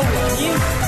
[0.00, 0.04] 我
[0.38, 0.87] 一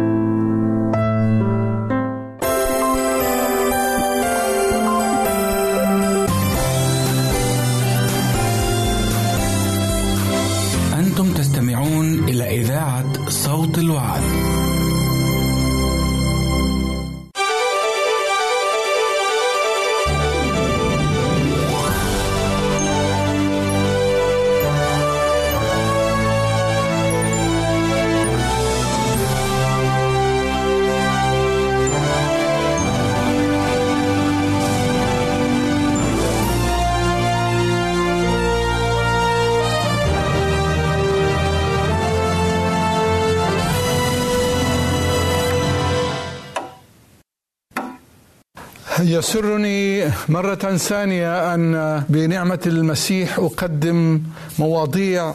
[49.11, 54.21] يسرني مرة ثانية أن بنعمة المسيح أقدم
[54.59, 55.33] مواضيع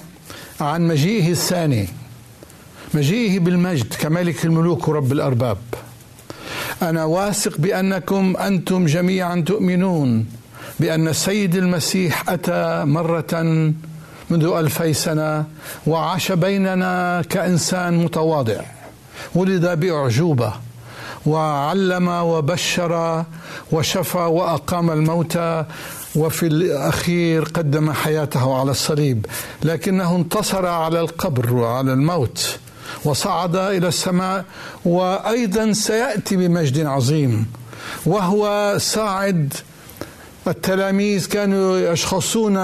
[0.60, 1.88] عن مجيئه الثاني
[2.94, 5.58] مجيئه بالمجد كملك الملوك ورب الأرباب.
[6.82, 10.26] أنا واثق بأنكم أنتم جميعا تؤمنون
[10.80, 13.34] بأن السيد المسيح أتى مرة
[14.30, 15.44] منذ ألفي سنة
[15.86, 18.60] وعاش بيننا كإنسان متواضع
[19.34, 20.52] ولد بأعجوبة
[21.26, 23.24] وعلم وبشر
[23.72, 25.64] وشفى وأقام الموتى
[26.16, 29.26] وفي الأخير قدم حياته على الصليب
[29.62, 32.58] لكنه انتصر على القبر وعلى الموت
[33.04, 34.44] وصعد إلى السماء
[34.84, 37.46] وأيضا سيأتي بمجد عظيم
[38.06, 39.54] وهو صاعد.
[40.46, 42.56] التلاميذ كانوا يشخصون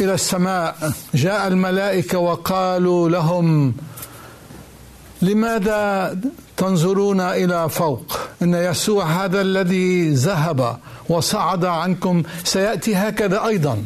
[0.00, 3.74] إلى السماء جاء الملائكة وقالوا لهم
[5.22, 6.16] لماذا
[6.58, 8.18] تنظرون إلى فوق.
[8.42, 13.84] إن يسوع هذا الذي ذهب وصعد عنكم سيأتي هكذا أيضا.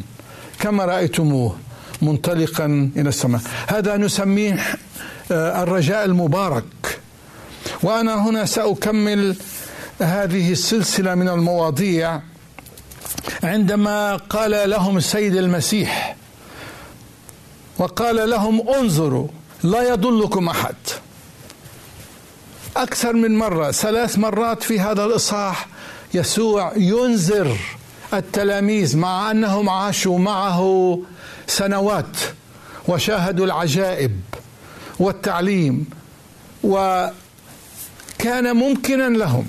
[0.59, 1.55] كما رأيتموه
[2.01, 3.41] منطلقا إلى السماء.
[3.67, 4.59] هذا نسميه
[5.31, 6.99] الرجاء المبارك.
[7.83, 9.35] وأنا هنا سأكمل
[10.01, 12.21] هذه السلسلة من المواضيع
[13.43, 16.15] عندما قال لهم السيد المسيح
[17.77, 19.27] وقال لهم انظروا
[19.63, 20.75] لا يضلكم أحد.
[22.77, 25.67] أكثر من مرة ثلاث مرات في هذا الإصحاح
[26.13, 27.57] يسوع ينذر
[28.13, 30.99] التلاميذ مع أنهم عاشوا معه
[31.47, 32.17] سنوات
[32.87, 34.19] وشاهدوا العجائب
[34.99, 35.85] والتعليم
[36.63, 37.13] وكان
[38.55, 39.47] ممكنا لهم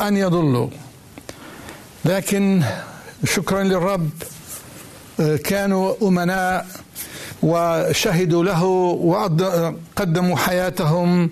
[0.00, 0.68] أن يضلوا.
[2.04, 2.62] لكن
[3.24, 4.10] شكرا للرب
[5.44, 6.66] كانوا أمناء
[7.42, 11.30] وشهدوا له وقدموا حياتهم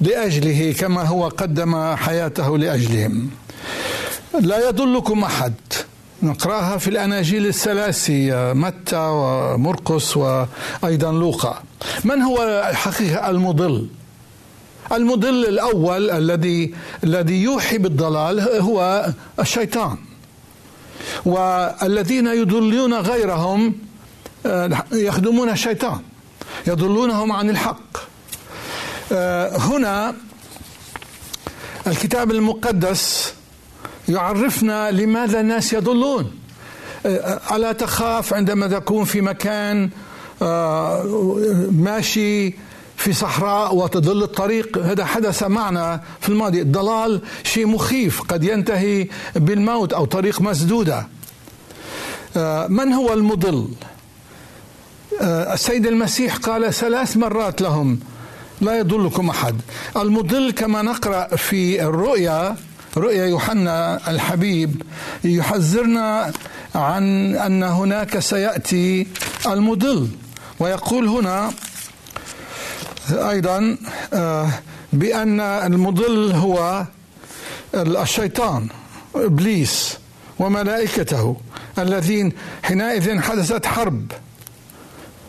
[0.00, 3.30] لأجله كما هو قدم حياته لأجلهم.
[4.40, 5.54] لا يضلكم أحد.
[6.22, 11.62] نقراها في الأناجيل الثلاثي متى ومرقس وأيضا لوقا.
[12.04, 13.88] من هو حقيقه المضل؟
[14.92, 16.74] المضل الأول الذي
[17.04, 19.06] الذي يوحي بالضلال هو
[19.40, 19.96] الشيطان.
[21.24, 23.74] والذين يضلون غيرهم
[24.92, 26.00] يخدمون الشيطان.
[26.66, 27.98] يضلونهم عن الحق.
[29.12, 30.14] هنا
[31.86, 33.34] الكتاب المقدس
[34.08, 36.30] يعرفنا لماذا الناس يضلون.
[37.52, 39.90] ألا تخاف عندما تكون في مكان
[41.70, 42.54] ماشي
[42.96, 44.78] في صحراء وتضل الطريق.
[44.78, 46.60] هذا حدث معنا في الماضي.
[46.60, 51.08] الضلال شيء مخيف قد ينتهي بالموت أو طريق مسدودة.
[52.68, 53.68] من هو المضل؟
[55.22, 58.00] السيد المسيح قال ثلاث مرات لهم
[58.60, 59.60] لا يضلكم أحد.
[59.96, 62.56] المضل كما نقرأ في الرؤيا
[62.96, 64.82] رؤيا يوحنا الحبيب
[65.24, 66.32] يحذرنا
[66.74, 69.06] عن أن هناك سيأتي
[69.46, 70.08] المضل
[70.60, 71.52] ويقول هنا
[73.10, 73.76] أيضا
[74.12, 74.48] آه،
[74.92, 76.86] بأن المضل هو
[77.74, 78.68] الشيطان
[79.14, 79.98] إبليس
[80.38, 81.36] وملائكته
[81.78, 84.12] الذين حينئذ حدثت حرب.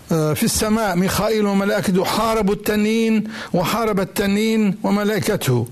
[0.09, 3.23] في السماء ميخائيل وملائكته حاربوا التنين
[3.53, 5.67] وحارب التنين وملائكته.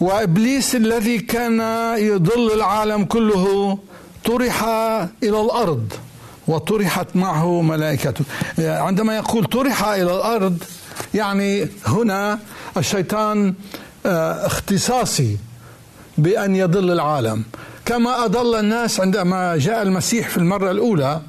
[0.00, 1.60] وإبليس الذي كان
[1.98, 3.78] يضل العالم كله
[4.24, 4.64] طرح
[5.22, 5.92] إلى الأرض
[6.48, 8.24] وطرحت معه ملائكته.
[8.58, 10.58] عندما يقول طرح إلى الأرض
[11.14, 12.38] يعني هنا
[12.76, 13.54] الشيطان
[14.06, 15.36] آه، اختصاصي
[16.18, 17.44] بأن يضل العالم.
[17.84, 21.20] كما أضل الناس عندما جاء المسيح في المرة الأولى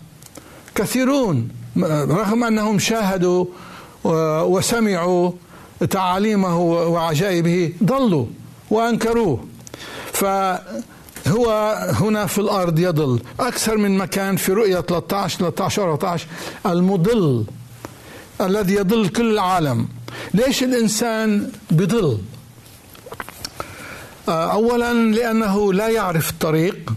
[0.75, 3.45] كثيرون رغم أنهم شاهدوا
[4.43, 5.31] وسمعوا
[5.89, 8.25] تعاليمه وعجائبه ضلوا
[8.69, 9.45] وأنكروه.
[10.13, 13.19] فهو هنا في الأرض يضل.
[13.39, 16.27] أكثر من مكان في رؤية 13 13 14
[16.65, 17.45] المضل
[18.41, 19.87] الذي يضل كل العالم.
[20.33, 22.17] ليش الإنسان بضل؟
[24.29, 26.93] اولا لأنه لا يعرف الطريق.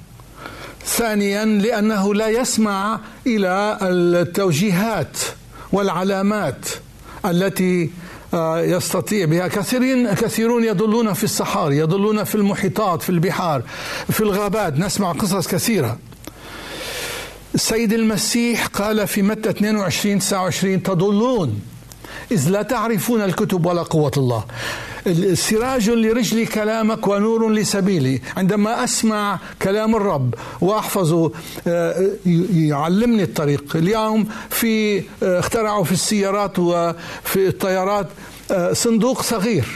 [0.87, 5.19] ثانيا لأنه لا يسمع إلى التوجيهات
[5.73, 6.69] والعلامات
[7.25, 7.91] التي
[8.35, 9.49] آه، يستطيع بها.
[9.49, 13.63] كثيرين كثيرون يضلون في الصحاري يضلون في المحيطات في البحار
[14.11, 14.79] في الغابات.
[14.79, 15.99] نسمع قصص كثيرة.
[17.55, 21.61] السيد المسيح قال في متى 22 29 تضلون
[22.33, 24.45] إذ لا تعرفون الكتب ولا قوة الله.
[25.35, 28.21] سراج لرجلي كلامك ونور لسبيلي.
[28.37, 31.33] عندما أسمع كلام الرب وأحفظه
[31.67, 32.11] آه،
[32.55, 33.77] يعلمني الطريق.
[33.77, 38.07] اليوم في آه، اخترعوا في السيارات وفي الطيارات
[38.51, 39.67] آه، صندوق صغير.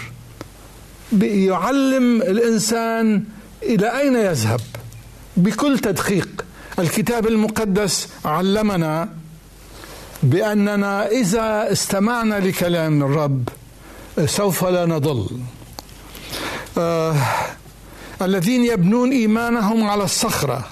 [1.23, 3.25] يعلم الإنسان
[3.63, 4.61] إلى أين يذهب.
[5.37, 6.29] بكل تدقيق.
[6.79, 9.09] الكتاب المقدس علمنا
[10.23, 13.49] بأننا إذا استمعنا لكلام الرب
[14.25, 15.27] سوف لا نضل.
[16.79, 17.17] آه
[18.23, 20.69] الذين يبنون إيمانهم على الصخرة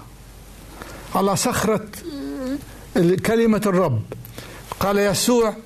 [1.15, 1.87] على صخرة
[3.27, 4.03] كلمة الرب.
[4.81, 5.57] قال يسوع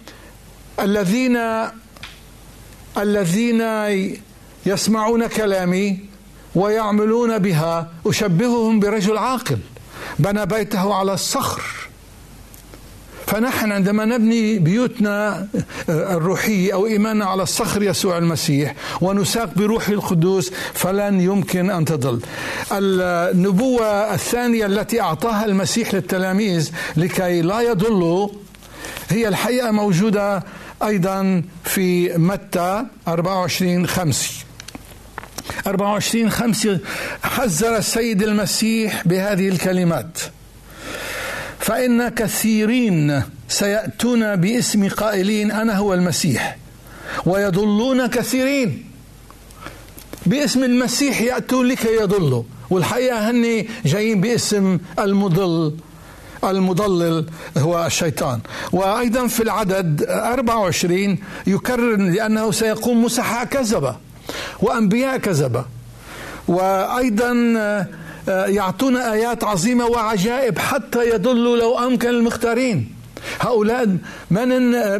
[0.80, 1.38] الذين
[2.98, 3.62] الذين
[4.66, 5.98] يسمعون كلامي
[6.54, 9.58] ويعملون بها أشبههم برجل عاقل
[10.18, 11.62] بنى بيته على الصخر.
[13.32, 15.46] فنحن عندما نبني بيوتنا
[15.88, 22.20] آه، الروحية أو إيماننا على الصخر يسوع المسيح ونساق بروح القدوس فلن يمكن أن تضل.
[22.72, 28.28] النبوة الثانية التي أعطاها المسيح للتلاميذ لكي لا يضلوا
[29.08, 30.44] هي الحقيقة موجودة
[30.82, 34.44] أيضا في متى؟ 24 5
[35.66, 36.78] 24 5
[37.22, 40.18] حذر السيد المسيح بهذه الكلمات.
[41.62, 46.56] فإن كثيرين سيأتون باسم قائلين أنا هو المسيح
[47.26, 48.84] ويضلون كثيرين.
[50.26, 55.76] باسم المسيح يأتون لكي يضلوا والحقيقة هني جايين باسم المضل
[56.44, 57.26] المضلل
[57.58, 58.40] هو الشيطان.
[58.72, 63.96] وأيضا في العدد 24 يكرر لأنه سيقوم مسحاء كذبة
[64.60, 65.64] وأنبياء كذبة.
[66.48, 67.32] وأيضا
[68.28, 72.88] يعطونا آيات عظيمة وعجائب حتى يدلوا لو أمكن المختارين.
[73.40, 73.96] هؤلاء
[74.30, 74.48] من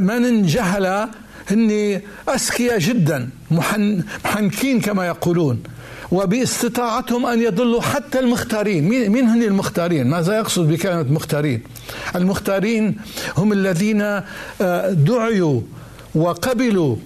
[0.03, 1.09] من جهل
[1.51, 5.63] هن أذكياء جدا محن محنكين كما يقولون.
[6.13, 8.89] وباستطاعتهم أن يضلوا حتى المختارين.
[8.89, 11.63] مين هن المختارين؟ ماذا يقصد بكلمة مختارين؟
[12.17, 12.97] المختارين
[13.37, 15.61] هم الذين آه، دعوا
[16.15, 16.97] وقبلوا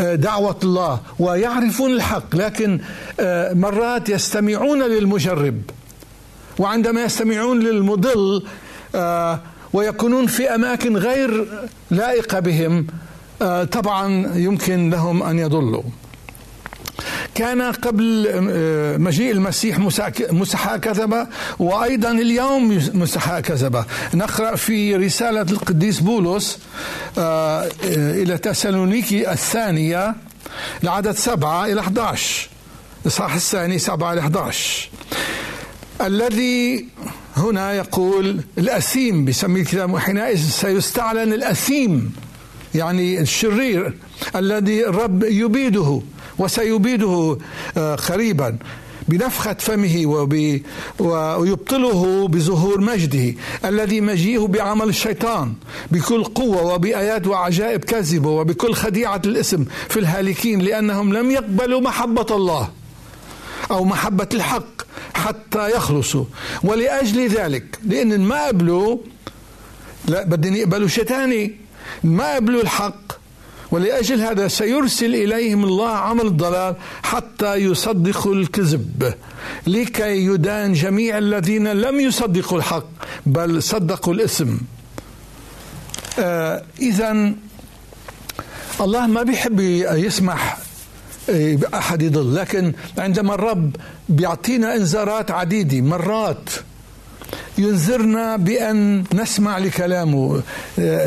[0.00, 2.80] دعوة الله ويعرفون الحق لكن
[3.20, 5.62] آه، مرات يستمعون للمجرب
[6.58, 8.42] وعندما يستمعون للمضل
[8.94, 9.40] آه،
[9.72, 11.46] ويكونون في أماكن غير
[11.90, 12.86] لائقة بهم
[13.42, 15.82] آه، طبعا يمكن لهم أن يضلوا.
[17.36, 19.78] كان قبل آه، مجيء المسيح
[20.30, 21.26] مسحاء كذبة
[21.58, 23.84] وأيضا اليوم مسحاء كذبة.
[24.14, 26.58] نقرأ في رسالة القديس بولس
[27.18, 30.14] آه، إلى تسالونيكي الثانية
[30.84, 32.48] العدد سبعة إلى 11
[33.02, 34.88] الإصحاح الثاني 7 ل 11
[36.00, 36.86] الذي
[37.36, 42.14] هنا يقول الأثيم بسميه الكتاب وحينئذ سيستعلن الأثيم
[42.74, 43.94] يعني الشرير
[44.36, 46.02] الذي الرب يبيده.
[46.38, 47.38] وسيبيده
[47.76, 48.58] آه، قريبا
[49.08, 50.60] بنفخة فمه وب...
[50.98, 55.52] ويبطله بظهور مجده الذي مجيئه بعمل الشيطان
[55.90, 62.68] بكل قوة وبآيات وعجائب كذبة وبكل خديعة الاسم في الهالكين لأنهم لم يقبلوا محبة الله
[63.70, 64.82] أو محبة الحق
[65.14, 66.24] حتى يخلصوا.
[66.64, 68.98] ولأجل ذلك لأن ما قبلوا
[70.08, 71.54] لا بدهم يقبلوا شيء ثاني
[72.04, 73.15] ما قبلوا الحق
[73.70, 79.14] ولأجل هذا سيرسل إليهم الله عمل الضلال حتى يصدقوا الكذب
[79.66, 82.86] لكي يدان جميع الذين لم يصدقوا الحق
[83.26, 84.58] بل صدقوا الاسم
[86.18, 87.32] آه إذا
[88.80, 90.58] الله ما بيحب يسمح
[91.30, 93.76] آه، أحد يضل لكن عندما الرب
[94.08, 96.50] بيعطينا إنذارات عديدة مرات
[97.58, 100.42] ينذرنا بأن نسمع لكلامه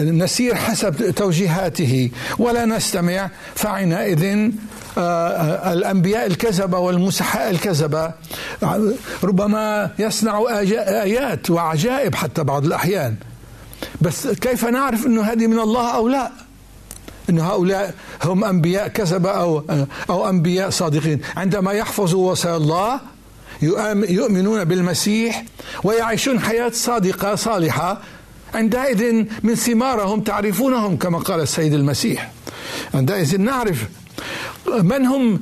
[0.02, 2.12] نسير حسب توجيهاته.
[2.38, 4.52] ولا نستمع فحينئذ
[4.98, 8.14] آه، الأنبياء الكذبة والمسحاء الكذبة.
[9.24, 10.60] ربما يصنعوا
[11.04, 13.16] آيات وعجائب حتى بعض الأحيان.
[14.02, 16.32] بس كيف نعرف أنه هذه من الله أو لا؟
[17.30, 19.64] أن هؤلاء هم أنبياء كذبة أو,
[20.10, 21.22] أو أنبياء صادقين.
[21.38, 23.00] عندما يحفظوا وصايا الله
[23.62, 25.44] يؤمنون بالمسيح
[25.84, 28.02] ويعيشون حياة صادقة صالحة
[28.54, 32.32] عندئذ من ثمارهم تعرفونهم كما قال السيد المسيح.
[32.94, 33.88] عندئذ نعرف
[34.68, 35.40] من هم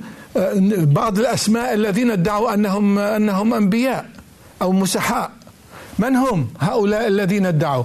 [0.72, 4.10] بعض الأسماء الذين ادعوا أنهم أنهم أنبياء
[4.62, 5.32] أو مسحاء.
[6.00, 7.84] من هم هؤلاء الذين ادعوا؟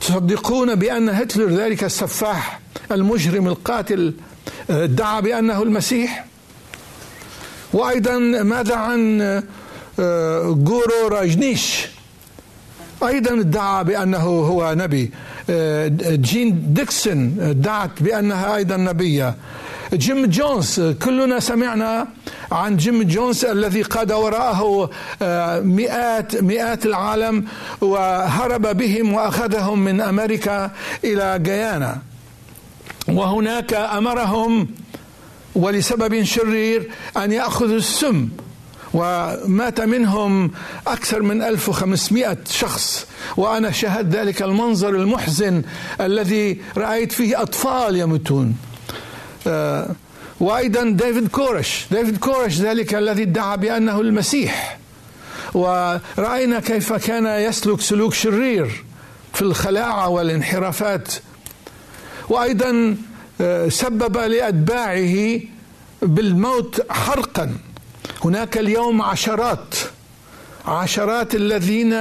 [0.00, 2.60] تصدقون بأن هتلر ذلك السفاح
[2.92, 4.14] المجرم القاتل
[4.70, 6.24] ادعى بأنه المسيح.
[7.72, 9.42] وأيضا ماذا عن
[9.98, 11.86] جورو راجنيش.
[13.02, 15.10] أيضا ادعى بأنه هو نبي.
[16.00, 19.34] جين ديكسون ادعت بأنها أيضا نبية.
[19.92, 22.08] جيم جونز كلنا سمعنا
[22.52, 24.90] عن جيم جونز الذي قاد وراءه
[25.62, 27.44] مئات مئات العالم
[27.80, 30.70] وهرب بهم وأخذهم من أمريكا
[31.04, 31.98] إلى جيانا
[33.08, 34.68] وهناك أمرهم
[35.54, 38.28] ولسبب شرير أن يأخذوا السم.
[38.94, 40.50] ومات منهم
[40.86, 43.06] أكثر من 1500 شخص.
[43.36, 45.62] وأنا شاهدت ذلك المنظر المحزن
[46.00, 48.56] الذي رأيت فيه أطفال يموتون.
[49.46, 49.88] آه،
[50.40, 51.86] وأيضا ديفيد كورش.
[51.90, 54.78] ديفيد كورش ذلك الذي ادعى بأنه المسيح.
[55.54, 58.84] ورأينا كيف كان يسلك سلوك شرير
[59.34, 61.08] في الخلاعة والانحرافات.
[62.28, 62.96] وأيضا
[63.40, 65.40] آه، سبب لأتباعه
[66.02, 67.56] بالموت حرقا.
[68.24, 69.74] هناك اليوم عشرات
[70.66, 71.94] عشرات الذين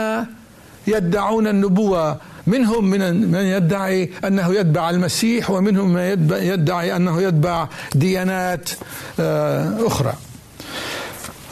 [0.87, 8.69] يدعون النبوة منهم من من يدعي أنه يتبع المسيح ومنهم من يدعي أنه يتبع ديانات
[9.19, 10.13] آه، أخرى.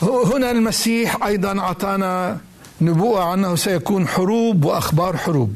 [0.02, 2.38] هنا المسيح أيضا أعطانا
[2.82, 5.54] نبوءة أنه سيكون حروب وأخبار حروب.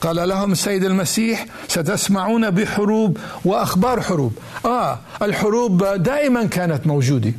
[0.00, 4.32] قال لهم السيد المسيح ستسمعون بحروب وأخبار حروب.
[4.64, 7.32] آه الحروب دائما كانت موجودة.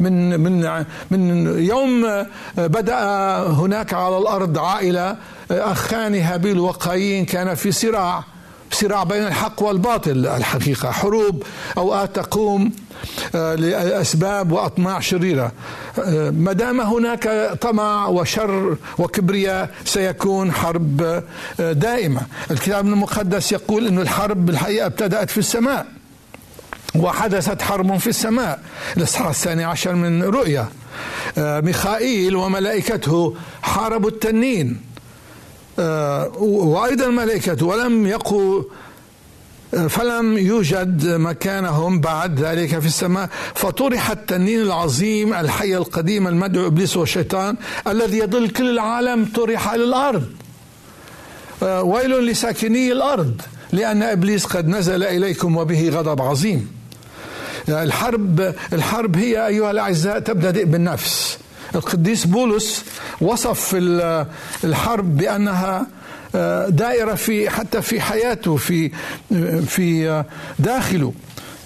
[0.00, 2.24] من من من يوم
[2.56, 2.98] بدأ
[3.42, 5.16] هناك على الأرض عائلة
[5.50, 8.24] أخان هابيل وقايين كان في صراع
[8.70, 11.42] صراع بين الحق والباطل الحقيقة حروب
[11.78, 12.72] أوقات تقوم
[13.34, 15.52] آه، لأسباب وأطماع شريرة.
[15.98, 21.22] آه، ما دام هناك طمع وشر وكبرياء سيكون حرب
[21.60, 22.20] آه، دائمة.
[22.50, 25.86] الكتاب المقدس يقول إن الحرب بالحقيقة ابتدأت في السماء.
[26.94, 28.60] وحدثت حرب في السماء.
[28.96, 30.68] الإصحاح الثاني عشر من رؤيا.
[31.38, 34.80] آه، ميخائيل وملائكته حاربوا التنين.
[35.78, 37.66] آه، وأيضا ملائكته.
[37.66, 38.62] ولم يقوا
[39.74, 43.28] آه، فلم يوجد مكانهم بعد ذلك في السماء.
[43.54, 50.26] فطرح التنين العظيم الحي القديم المدعو إبليس والشيطان الذي يضل كل العالم طرح إلى الأرض.
[51.62, 53.40] ويل لساكني الأرض
[53.72, 56.77] لأن إبليس قد نزل إليكم وبه غضب عظيم.
[57.68, 61.38] الحرب الحرب هي أيها الأعزاء تبتدئ بالنفس
[61.74, 62.84] القديس بولس
[63.20, 63.70] وصف
[64.64, 65.86] الحرب بأنها
[66.34, 68.90] آه، دائرة في حتى في حياته في
[69.66, 70.24] في
[70.58, 71.12] داخله.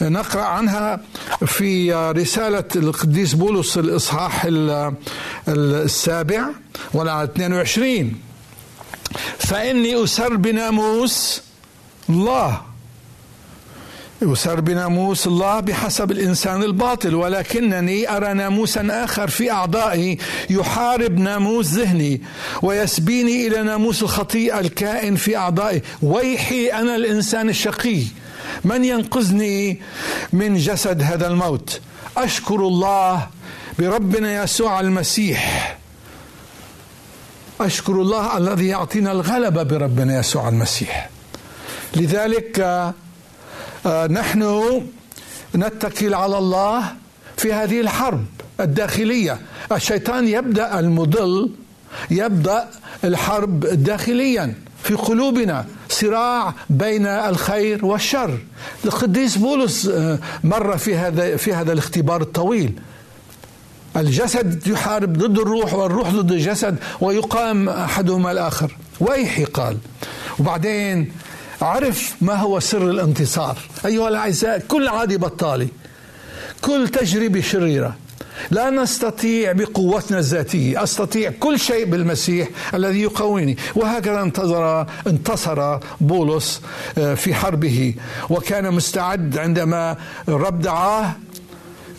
[0.00, 1.00] نقرأ عنها
[1.46, 4.46] في رسالة القديس بولس الإصحاح
[5.48, 6.42] السابع
[6.94, 8.14] ولا 22
[9.38, 11.42] فإني أسر بناموس
[12.08, 12.71] الله.
[14.22, 20.18] يسر بناموس الله بحسب الإنسان الباطل ولكنني أرى ناموسا آخر في أعضائي
[20.50, 22.20] يحارب ناموس ذهني
[22.62, 25.82] ويسبيني إلى ناموس الخطيئة الكائن في أعضائي.
[26.02, 28.02] ويحي أنا الإنسان الشقي.
[28.64, 29.80] من ينقذني
[30.32, 31.80] من جسد هذا الموت؟
[32.16, 33.26] أشكر الله
[33.78, 35.78] بربنا يسوع المسيح.
[37.60, 41.10] أشكر الله الذي يعطينا الغلبة بربنا يسوع المسيح.
[41.96, 42.58] لذلك
[43.86, 44.82] نحن
[45.56, 46.84] نتكل على الله
[47.36, 48.24] في هذه الحرب
[48.60, 49.38] الداخلية.
[49.72, 51.50] الشيطان يبدأ المضل
[52.10, 52.68] يبدأ
[53.04, 55.66] الحرب داخليا في قلوبنا.
[55.88, 58.38] صراع بين الخير والشر.
[58.84, 62.72] القديس بولس آه، مر في هذا في هذا الاختبار الطويل.
[63.96, 68.76] الجسد يحارب ضد الروح والروح ضد الجسد ويقام أحدهما الآخر.
[69.00, 69.78] ويحي قال.
[70.38, 71.12] وبعدين
[71.62, 73.58] عرف ما هو سر الانتصار.
[73.86, 75.68] أيها الأعزاء كل عادي بطالي.
[76.60, 77.96] كل تجربة شريرة.
[78.50, 80.82] لا نستطيع بقوتنا الذاتية.
[80.82, 86.60] أستطيع كل شيء بالمسيح الذي يقويني وهكذا انتظر انتصر بولس
[86.98, 87.94] آه، في حربه.
[88.30, 89.96] وكان مستعد عندما
[90.28, 91.12] الرب دعاه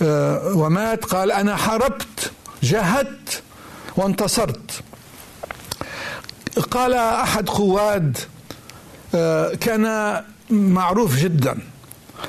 [0.01, 2.31] آه، ومات قال أنا حاربت
[2.63, 3.41] جاهدت
[3.97, 4.71] وانتصرت.
[6.71, 8.17] قال أحد قواد
[9.59, 10.15] كان
[10.49, 11.57] معروف جدا.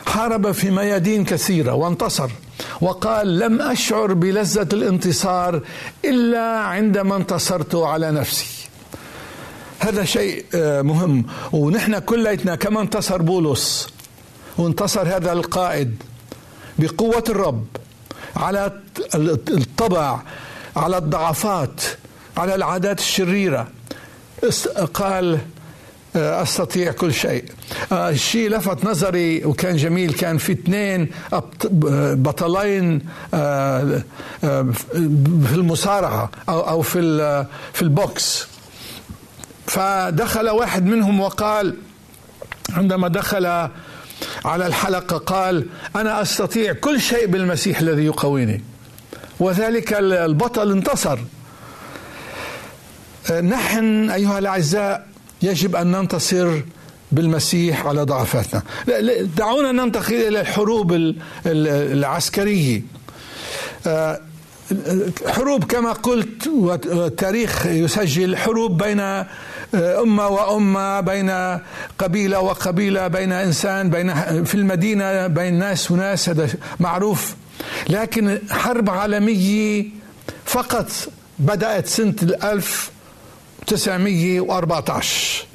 [0.06, 2.30] حارب في ميادين كثيرة وانتصر
[2.80, 5.60] وقال لم أشعر بلذة الانتصار
[6.04, 8.68] إلا عندما انتصرت على نفسي.
[9.78, 11.26] هذا شيء آه، مهم.
[11.52, 13.88] ونحن كليتنا كما انتصر بولس
[14.58, 16.02] وانتصر هذا القائد
[16.78, 17.66] بقوة الرب
[18.36, 18.72] على
[19.14, 20.20] الطبع
[20.76, 21.80] على الضعفات
[22.36, 23.68] على العادات الشريرة.
[24.94, 25.40] قال آه،
[26.16, 27.44] أستطيع كل شيء.
[27.92, 30.12] الشيء آه، لفت نظري وكان جميل.
[30.12, 31.10] كان في اثنين
[32.22, 33.00] بطلين
[33.34, 34.02] آه،
[34.40, 37.00] في المصارعة أو في
[37.72, 38.46] في البوكس.
[39.66, 41.76] فدخل واحد منهم وقال
[42.72, 43.46] عندما دخل
[44.44, 48.62] على الحلقة قال أنا أستطيع كل شيء بالمسيح الذي يقويني.
[49.40, 51.18] وذلك البطل انتصر.
[53.42, 56.60] نحن أيها الأعزاء يجب أن ننتصر
[57.12, 58.62] بالمسيح على ضعفاتنا.
[59.36, 61.14] دعونا ننتقل إلى الحروب
[61.46, 62.82] العسكرية.
[63.86, 64.20] آه،
[65.26, 69.26] حروب كما قلت والتاريخ يسجل حروب بين آه،
[70.02, 71.58] أمة وأمة بين
[71.98, 76.48] قبيلة وقبيلة بين إنسان بين في المدينة بين ناس وناس هذا
[76.80, 77.34] معروف.
[77.88, 79.86] لكن حرب عالمية
[80.44, 80.90] فقط
[81.38, 82.14] بدأت سنة
[83.72, 85.46] 1914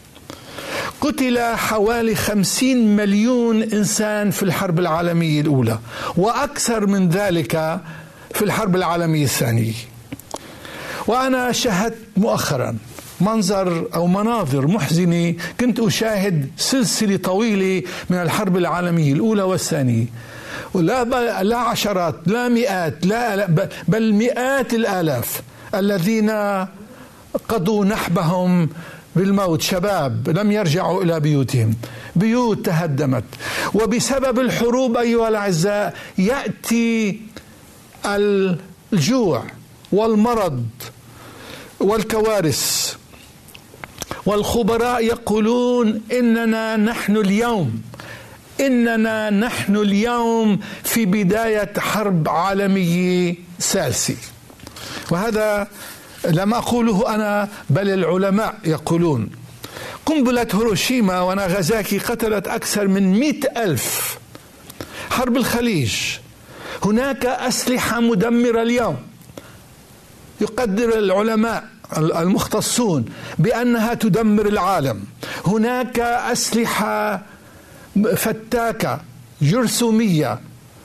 [1.02, 5.80] قتل حوالي خمسين مليون إنسان في الحرب العالمية الأولى
[6.18, 7.80] وأكثر من ذلك
[8.34, 9.74] في الحرب العالمية الثانية.
[11.08, 12.78] وأنا شاهدت مؤخرا
[13.22, 20.06] منظر أو مناظر محزنة كنت أشاهد سلسلة طويلة من الحرب العالمية الأولى والثانية.
[20.76, 21.04] لا
[21.44, 23.46] لا عشرات لا مئات لا
[23.88, 25.42] بل مئات الآلاف
[25.76, 26.30] الذين
[27.50, 28.70] قضوا نحبهم
[29.16, 29.62] بالموت.
[29.62, 31.76] شباب لم يرجعوا إلى بيوتهم.
[32.16, 33.24] بيوت تهدمت.
[33.74, 37.22] وبسبب الحروب أيها الأعزاء يأتي
[38.06, 39.44] الجوع
[39.92, 40.66] والمرض
[41.80, 42.96] والكوارث.
[44.26, 47.82] والخبراء يقولون إننا نحن اليوم
[48.60, 54.16] إننا نحن اليوم في بداية حرب عالمية ثالثه
[55.12, 55.68] وهذا
[56.26, 59.30] لم أقوله أنا بل العلماء يقولون.
[60.06, 64.18] قنبلة هيروشيما وناغازاكي قتلت أكثر من مئة ألف
[65.10, 65.94] حرب الخليج.
[66.86, 68.98] هناك أسلحة مدمرة اليوم.
[70.42, 71.64] يقدر العلماء
[71.98, 73.06] المختصون
[73.38, 75.04] بأنها تدمر العالم.
[75.46, 77.22] هناك أسلحة
[78.16, 79.02] فتاكة
[79.42, 80.40] جرثومية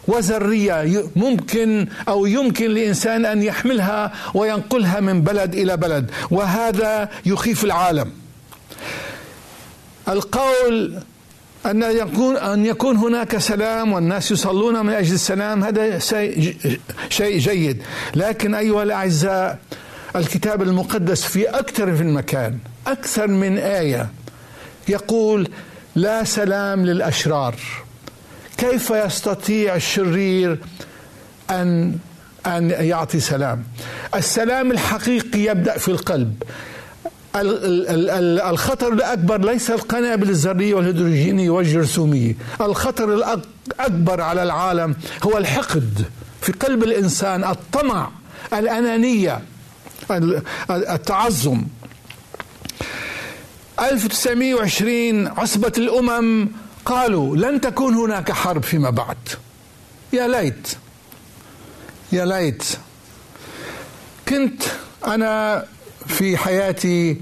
[0.07, 8.13] وذرية ممكن أو يمكن لإنسان أن يحملها وينقلها من بلد إلى بلد وهذا يخيف العالم.
[10.09, 10.99] القول
[11.67, 15.99] أن يكون أن يكون هناك سلام والناس يصلون من أجل السلام هذا
[17.09, 17.83] شيء جيد.
[18.15, 19.59] لكن أيها الأعزاء
[20.17, 24.09] الكتاب المقدس في أكثر من مكان أكثر من آية
[24.89, 25.49] يقول
[25.95, 27.55] لا سلام للأشرار.
[28.57, 30.59] كيف يستطيع الشرير
[31.51, 31.99] ان
[32.47, 33.65] أن يعطي سلام؟
[34.15, 36.43] السلام الحقيقي يبدأ في القلب.
[37.37, 42.35] الخطر الأكبر ليس القنابل الذرية والهيدروجينية والجرثومية.
[42.61, 46.05] الخطر الأكبر على العالم هو الحقد
[46.41, 48.11] في قلب الإنسان الطمع
[48.53, 49.41] الأنانية
[50.71, 51.63] التعظم.
[53.81, 56.49] 1920 عصبة الأمم
[56.85, 59.17] قالوا لن تكون هناك حرب فيما بعد.
[60.13, 60.69] يا ليت.
[62.13, 62.65] يا ليت.
[64.29, 64.63] كنت
[65.07, 65.65] أنا
[66.07, 67.21] في حياتي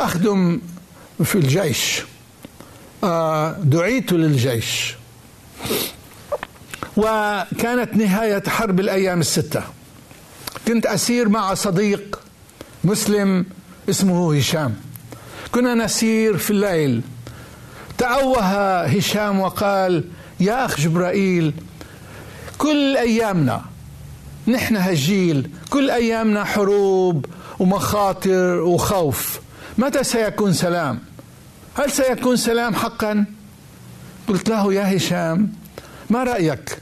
[0.00, 0.60] أخدم
[1.24, 2.02] في الجيش.
[3.58, 4.94] دعيت للجيش.
[6.96, 9.62] وكانت نهاية حرب الأيام الستة.
[10.68, 12.20] كنت أسير مع صديق
[12.84, 13.46] مسلم
[13.90, 14.76] اسمه هشام.
[15.52, 17.02] كنا نسير في الليل.
[18.00, 20.04] تأوه هشام وقال
[20.40, 21.52] يا أخ جبرائيل
[22.58, 23.62] كل أيامنا
[24.48, 27.26] نحن هالجيل كل أيامنا حروب
[27.58, 29.40] ومخاطر وخوف
[29.78, 30.98] متى سيكون سلام؟
[31.74, 33.24] هل سيكون سلام حقا؟
[34.28, 35.52] قلت له يا هشام
[36.10, 36.78] ما رأيك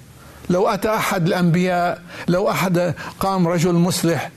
[0.51, 4.31] لو أتى أحد الأنبياء لو أحد قام رجل مصلح؟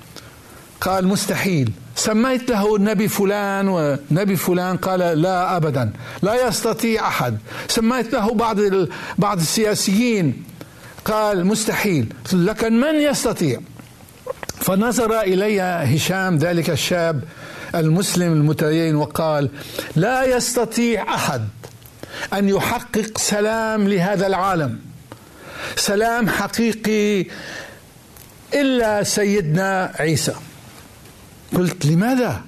[0.82, 1.72] قال مستحيل.
[2.02, 7.38] سميت له النبي فلان ونبي فلان قال لا ابدا لا يستطيع أحد.
[7.68, 8.58] سميت له بعض
[9.18, 10.44] بعض السياسيين
[11.06, 13.60] قال مستحيل لكن من يستطيع؟
[14.62, 17.24] فنظر إلي هشام ذلك الشاب
[17.76, 19.50] المسلم المتدين وقال
[19.96, 21.48] لا يستطيع أحد
[22.34, 24.80] أن يحقق سلام لهذا العالم.
[25.76, 27.26] سلام حقيقي
[28.54, 30.34] إلا سيدنا عيسى.
[31.56, 32.42] قلت لماذا؟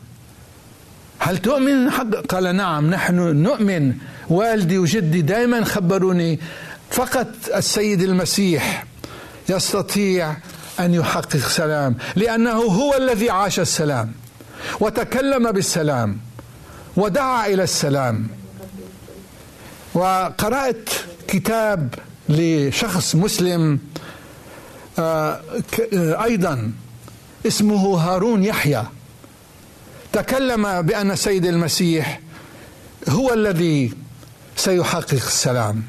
[1.19, 3.93] هل تؤمن؟ حق قال نعم نحن نؤمن.
[4.29, 6.39] والدي وجدي دائما خبروني
[6.89, 8.85] فقط السيد المسيح
[9.49, 10.35] يستطيع
[10.79, 14.11] أن يحقق سلام لأنه هو الذي عاش السلام
[14.79, 16.17] وتكلم بالسلام
[16.97, 18.27] ودعا إلى السلام.
[19.93, 20.89] وقرأت
[21.27, 21.95] كتاب
[22.29, 23.79] لشخص مسلم
[24.99, 25.41] آه،
[25.93, 26.71] آه، أيضا
[27.47, 28.83] اسمه هارون يحيى.
[30.13, 32.19] تكلم بأن سيد المسيح
[33.09, 33.93] هو الذي
[34.55, 35.83] سيحقق السلام.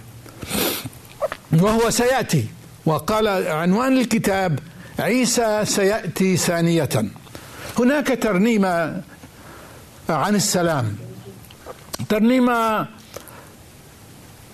[1.53, 2.47] وهو سيأتي.
[2.87, 4.59] وقال عنوان الكتاب
[4.99, 6.89] عيسى سيأتي ثانية.
[7.79, 9.03] هناك ترنيمة
[10.09, 10.97] عن السلام.
[12.09, 12.89] ترنيمة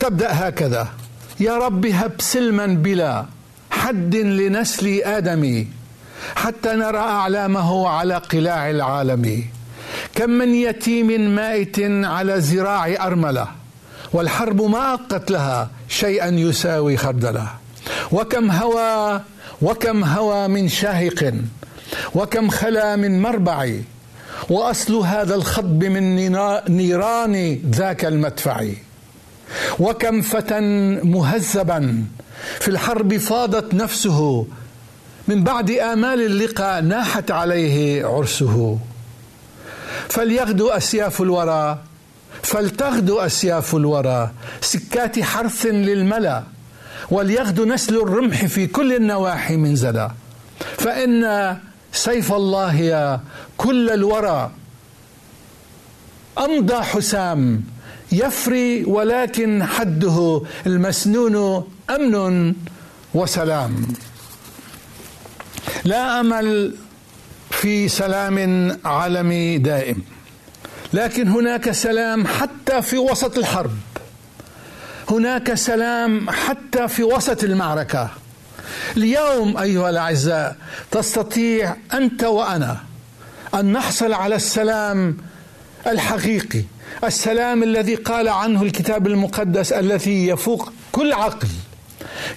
[0.01, 0.89] تبدأ هكذا.
[1.41, 3.27] يا رب هب سلما بلا
[3.71, 5.80] حد لنسل آدمي
[6.35, 9.45] حتى نرى أعلامه على قلاع العالم.
[10.15, 13.47] كم من يتيم مائت على ذراع أرملة
[14.13, 17.49] والحرب ما أبقت لها شيئا يساوي خردلة.
[18.13, 19.21] وكم هوى
[19.63, 21.35] وكم هوى من شاهق
[22.15, 23.71] وكم خلا من مربع.
[24.51, 26.17] وأصل هذا الخطب من
[26.69, 28.67] نيران ذاك المدفع.
[29.79, 30.61] وكم فتى
[31.05, 32.05] مهذبا
[32.61, 34.47] في الحرب فاضت نفسه
[35.31, 38.79] من بعد آمال اللقاء ناحت عليه عرسه.
[40.09, 41.79] فليغدو أسياف الورى
[42.43, 46.43] فلتغدو أسياف الورى سكات حرث للملا
[47.11, 50.11] وليغدو نسل الرمح في كل النواحي من زلا.
[50.79, 51.57] فإن
[51.93, 53.21] سيف الله يا
[53.57, 54.51] كل الورى.
[56.39, 57.63] أمضى حسام
[58.13, 62.55] يفري ولكن حده المسنون أمن
[63.15, 63.87] وسلام.
[65.85, 66.75] لا أمل
[67.51, 70.03] في سلام عالمي دائم
[70.93, 73.77] لكن هناك سلام حتى في وسط الحرب
[75.11, 78.11] هناك سلام حتى في وسط المعركة.
[78.97, 80.57] اليوم أيها الأعزاء
[80.91, 82.77] تستطيع أنت وأنا
[83.55, 85.17] أن نحصل على السلام
[85.87, 86.63] الحقيقي
[87.05, 91.49] السلام الذي قال عنه الكتاب المقدس الذي يفوق كل عقل.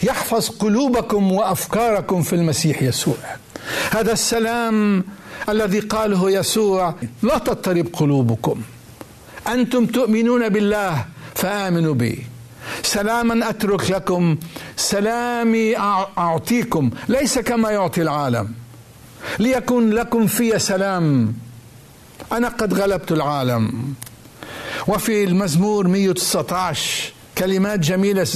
[0.03, 3.15] يحفظ قلوبكم وأفكاركم في المسيح يسوع.
[3.91, 5.03] هذا السلام
[5.49, 8.61] الذي قاله يسوع لا تضطرب قلوبكم.
[9.47, 12.25] أنتم تؤمنون بالله فآمنوا بي
[12.83, 14.37] سلاما أترك لكم
[14.75, 15.77] سلامي
[16.17, 18.53] أعطيكم ليس كما يعطي العالم.
[19.39, 21.33] ليكن لكم في سلام.
[22.31, 23.93] أنا قد غلبت العالم.
[24.87, 28.27] وفي المزمور 119 كلمات جميلة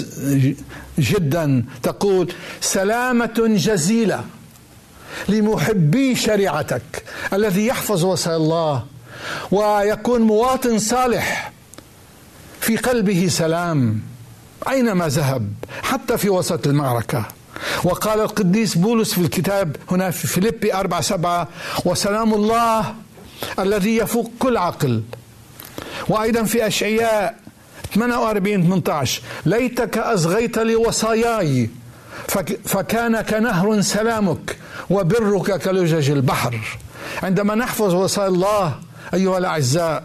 [0.99, 4.23] جدا تقول سلامة جزيلة
[5.29, 8.85] لمحبي شريعتك الذي يحفظ وصايا الله
[9.51, 11.51] ويكون مواطن صالح
[12.61, 14.01] في قلبه سلام
[14.69, 17.25] أينما ذهب حتى في وسط المعركة.
[17.83, 21.47] وقال القديس بولس في الكتاب هنا في فيليبي أربعة سبعة
[21.85, 22.95] وسلام الله
[23.59, 25.03] الذي يفوق كل عقل.
[26.07, 27.39] وأيضا في أشعياء
[27.95, 31.69] 48 18 ليتك أصغيت لوصاياي
[32.65, 34.57] فكان كنهر سلامك
[34.89, 36.59] وبرك كلجج البحر.
[37.23, 38.75] عندما نحفظ وصايا الله
[39.13, 40.03] أيها الأعزاء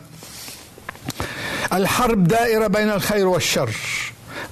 [1.72, 3.70] الحرب دائرة بين الخير والشر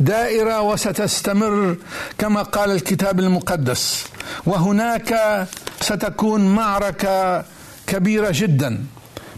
[0.01, 1.77] دائرة وستستمر
[2.19, 4.05] كما قال الكتاب المقدس
[4.47, 5.47] وهناك
[5.81, 7.45] ستكون معركة
[7.87, 8.85] كبيرة جدا.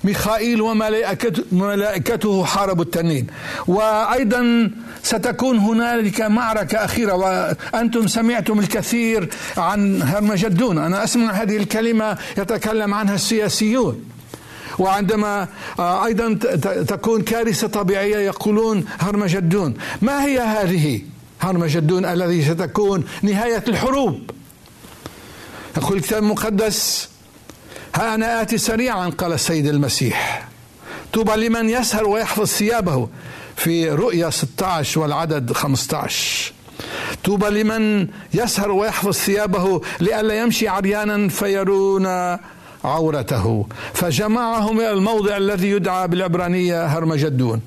[0.04, 3.26] ميخائيل وملائكته حاربوا التنين.
[3.66, 4.70] وأيضا
[5.02, 13.14] ستكون هنالك معركة أخيرة وأنتم سمعتم الكثير عن هرمجدون أنا أسمع هذه الكلمة يتكلم عنها
[13.14, 14.04] السياسيون.
[14.78, 16.34] وعندما آه، أيضا
[16.88, 21.00] تكون كارثة طبيعية يقولون هرمجدون ما هي هذه
[21.40, 24.30] هرمجدون الذي ستكون نهاية الحروب؟
[25.76, 27.08] يقول الكتاب المقدس
[27.94, 30.48] ها أنا آتي سريعا قال السيد المسيح.
[31.12, 33.08] طوبى لمن يسهر ويحفظ ثيابه
[33.56, 36.52] في رؤيا 16 والعدد 15
[37.24, 42.06] طوبى لمن يسهر ويحفظ ثيابه لئلا يمشي عريانا فيرون
[42.84, 43.66] عورته.
[43.94, 47.60] فجمعهم إلى الموضع الذي يدعى بالعبرانية هرمجدون.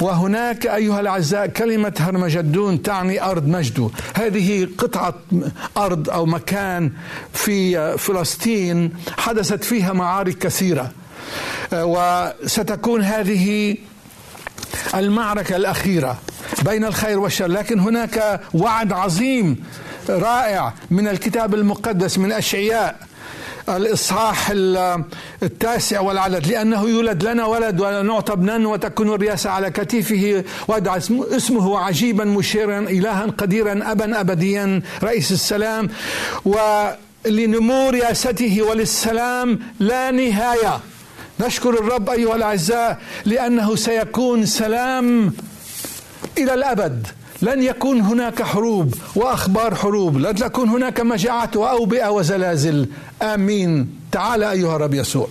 [0.00, 5.14] وهناك أيها الأعزاء كلمة هرمجدون تعني أرض مجدو هذه قطعة
[5.76, 6.92] أرض أو مكان
[7.32, 10.90] في فلسطين حدثت فيها معارك كثيرة.
[11.72, 13.76] وستكون هذه
[14.94, 16.18] المعركة الأخيرة
[16.62, 17.46] بين الخير والشر.
[17.46, 19.64] لكن هناك وعد عظيم
[20.08, 23.09] رائع من الكتاب المقدس من أشعياء.
[23.68, 24.52] الإصحاح
[25.42, 30.44] التاسع والعدد لأنه يولد لنا ولد ونعطى ابنا وتكون الرياسة على كتفه.
[30.68, 30.98] ويدعى
[31.36, 35.88] اسمه عجيبا مشيرا إلها قديرا أبا أبديا رئيس السلام.
[36.44, 40.80] ولنمو رياسته وللسلام لا نهاية.
[41.40, 45.32] نشكر الرب أيها الأعزاء لأنه سيكون سلام
[46.38, 47.06] إلى الأبد.
[47.42, 52.88] لن يكون هناك حروب وأخبار حروب لن تكون هناك مجاعه وأوبئة وزلازل.
[53.22, 53.88] آمين.
[54.12, 55.28] تعال أيها الرب يسوع.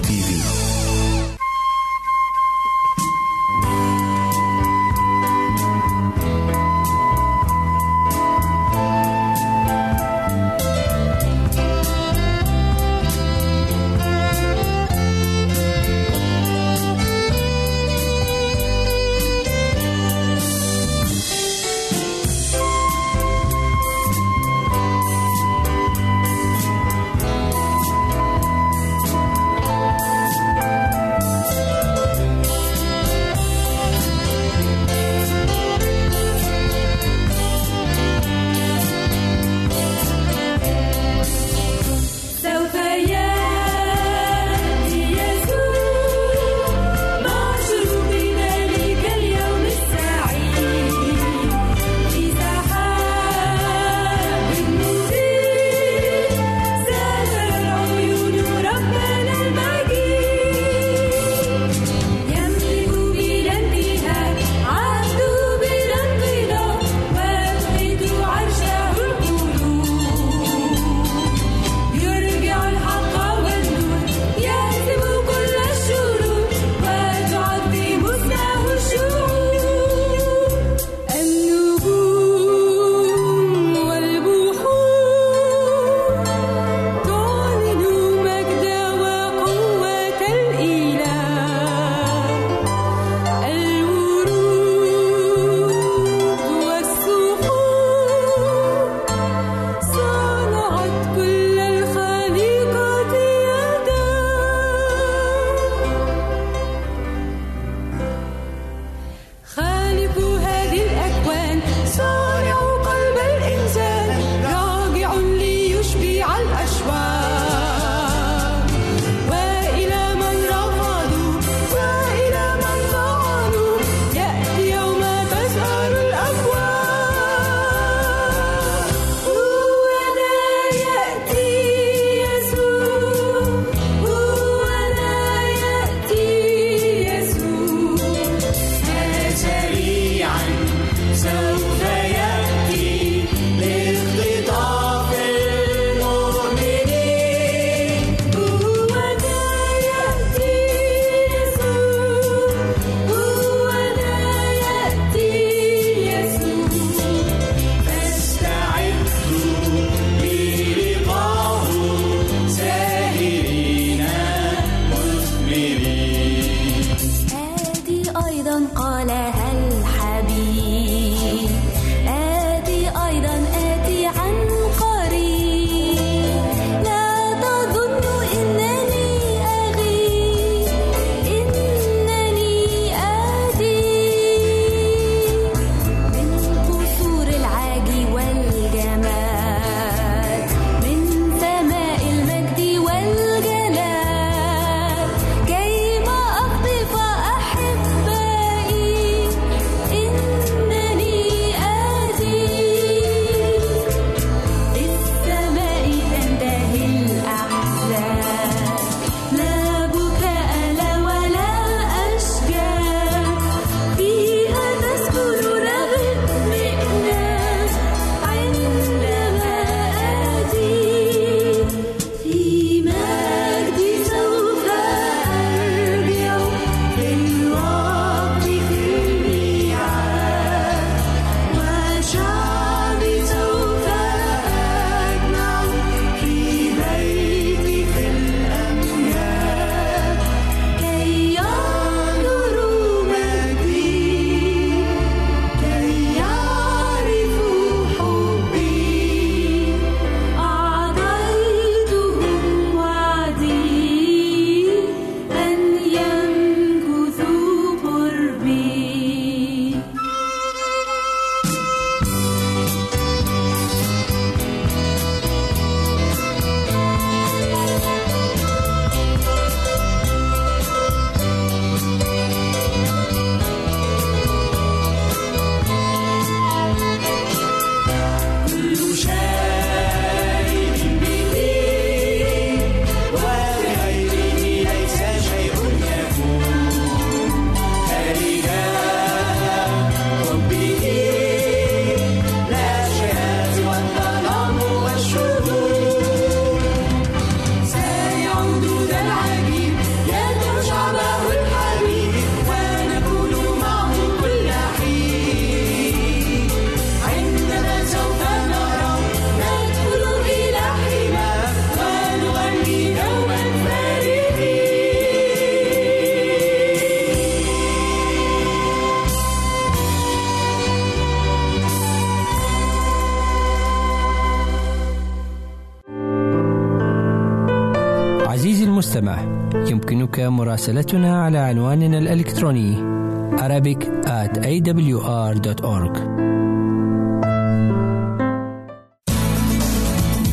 [328.96, 329.42] المستمع.
[329.70, 332.92] يمكنك مراسلتنا على عنواننا الإلكتروني
[333.38, 335.98] Arabic at awr.org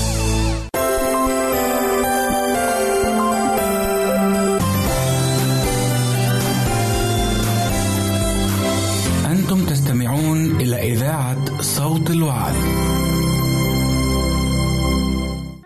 [12.07, 12.55] صوت الوعد.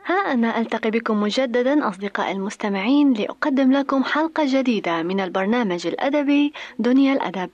[0.09, 7.49] أنا ألتقي بكم مجددا أصدقاء المستمعين لأقدم لكم حلقة جديدة من البرنامج الأدبي دنيا الأدب.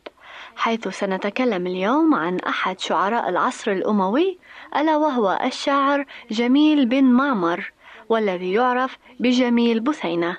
[0.55, 4.37] حيث سنتكلم اليوم عن أحد شعراء العصر الأموي
[4.75, 7.71] ألا وهو الشاعر جميل بن معمر
[8.09, 10.37] والذي يعرف بجميل بثينة.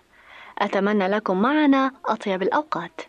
[0.59, 3.01] أتمنى لكم معنا أطيب الأوقات.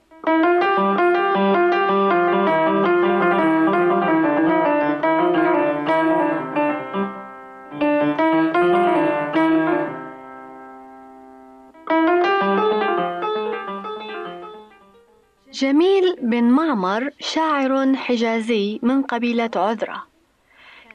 [15.59, 20.03] جميل بن معمر شاعر حجازي من قبيلة عذرة.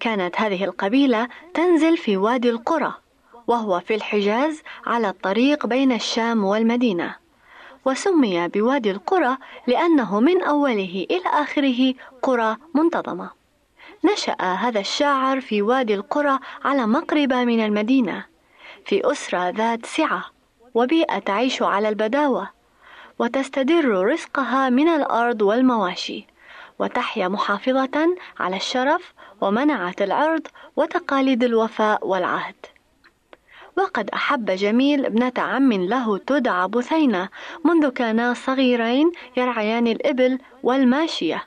[0.00, 2.94] كانت هذه القبيلة تنزل في وادي القرى
[3.46, 7.14] وهو في الحجاز على الطريق بين الشام والمدينة.
[7.84, 9.36] وسمي بوادي القرى
[9.66, 13.30] لأنه من أوله إلى آخره قرى منتظمة.
[14.04, 18.24] نشأ هذا الشاعر في وادي القرى على مقربة من المدينة
[18.84, 20.24] في أسرة ذات سعة
[20.74, 22.63] وبيئة تعيش على البداوة.
[23.18, 26.26] وتستدر رزقها من الأرض والمواشي
[26.78, 30.46] وتحيا محافظة على الشرف ومنعت العرض
[30.76, 32.54] وتقاليد الوفاء والعهد.
[33.76, 37.28] وقد أحب جميل ابنة عم له تدعى بثينة
[37.64, 41.44] منذ كانا صغيرين يرعيان الإبل والماشية.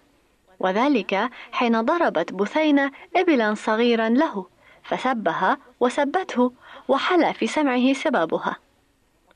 [0.60, 4.46] وذلك حين ضربت بثينة إبلا صغيرا له
[4.84, 6.52] فسبها وسبته
[6.88, 8.67] وحلى في سمعه سبابها.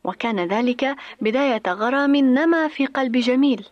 [0.03, 3.65] وكان ذلك بداية غرام نما في قلب جميل.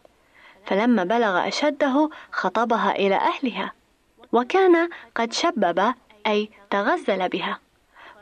[0.65, 3.73] فلما بلغ أشده خطبها إلى أهلها.
[4.31, 5.93] وكان قد شبب
[6.27, 7.59] أي تغزل بها.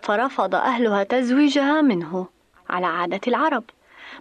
[0.01, 2.27] فرفض أهلها تزويجها منه
[2.69, 3.63] على عادة العرب.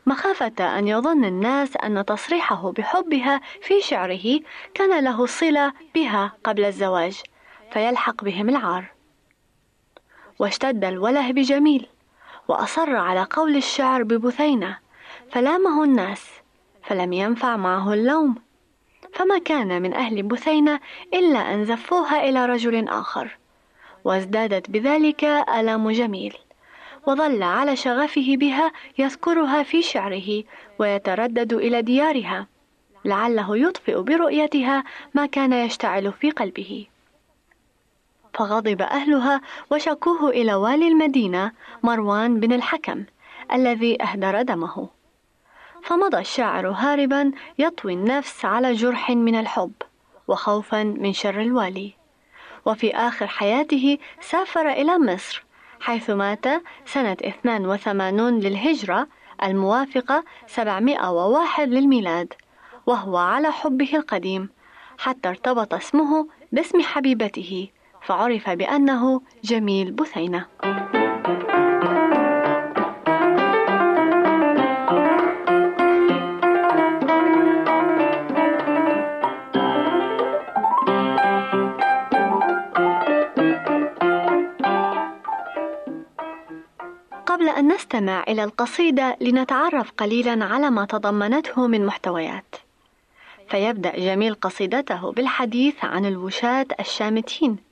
[0.06, 4.40] مخافة أن يظن الناس أن تصريحه بحبها في شعره
[4.74, 7.22] كان له صلة بها قبل الزواج
[7.72, 8.84] فيلحق بهم العار.
[10.38, 11.86] واشتد الوله بجميل.
[12.48, 14.78] وأصر على قول الشعر ببثينة
[15.30, 16.30] فلامه الناس
[16.82, 18.34] فلم ينفع معه اللوم
[19.12, 20.80] فما كان من أهل بثينة
[21.14, 23.38] إلا أن زفوها إلى رجل آخر
[24.04, 26.34] وازدادت بذلك آلام جميل
[27.06, 30.44] وظل على شغفه بها يذكرها في شعره
[30.78, 32.46] ويتردد إلى ديارها
[33.04, 34.84] لعله يطفئ برؤيتها
[35.14, 36.86] ما كان يشتعل في قلبه.
[38.36, 43.04] فغضب أهلها وشكوه إلى والي المدينة مروان بن الحكم
[43.52, 44.88] الذي أهدر دمه.
[45.82, 49.72] فمضى الشاعر هاربا يطوي النفس على جرح من الحب
[50.28, 51.92] وخوفا من شر الوالي.
[52.66, 55.44] وفي آخر حياته سافر إلى مصر
[55.80, 56.44] حيث مات
[56.86, 59.06] سنة 82 للهجرة
[59.42, 62.32] الموافقة 701 للميلاد
[62.86, 64.48] وهو على حبه القديم
[64.98, 67.68] حتى ارتبط اسمه باسم حبيبته.
[68.06, 70.46] فعرف بأنه جميل بثينة
[87.26, 92.54] قبل أن نستمع إلى القصيدة لنتعرف قليلا على ما تضمنته من محتويات.
[93.48, 97.65] فيبدأ جميل قصيدته بالحديث عن الوشاة الشامتين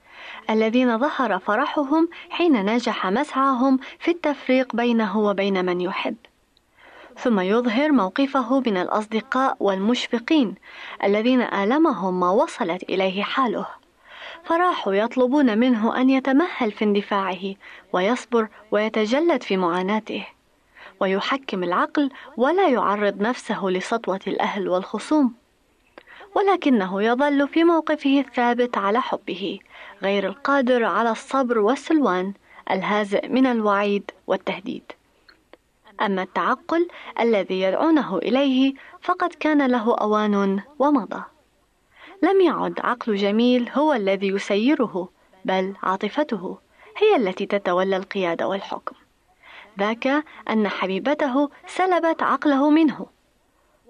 [0.49, 6.15] الذين ظهر فرحهم حين نجح مسعاهم في التفريق بينه وبين من يحب.
[7.17, 10.55] ثم يظهر موقفه من الأصدقاء والمشفقين
[11.03, 13.67] الذين آلمهم ما وصلت إليه حاله.
[14.45, 17.55] فراحوا يطلبون منه أن يتمهل في اندفاعه
[17.93, 20.27] ويصبر ويتجلد في معاناته
[20.99, 25.33] ويحكم العقل ولا يعرض نفسه لسطوة الأهل والخصوم
[26.35, 29.59] ولكنه يظل في موقفه الثابت على حبه
[30.05, 32.33] غير القادر على الصبر والسلوان
[32.71, 34.91] الهازئ من الوعيد والتهديد.
[36.01, 36.87] أما التعقل
[37.19, 41.23] الذي يدعونه إليه فقد كان له أوان ومضى.
[42.23, 45.09] لم يعد عقل جميل هو الذي يسيره
[45.45, 46.57] بل عاطفته
[46.97, 48.95] هي التي تتولى القيادة والحكم.
[49.79, 53.05] ذاك أن حبيبته سلبت عقله منه.